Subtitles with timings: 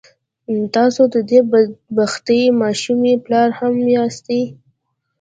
[0.75, 1.67] تاسو د دې بد
[1.97, 4.41] بختې ماشومې پلار هم ياستئ.